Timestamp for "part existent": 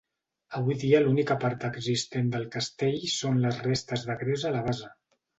1.43-2.31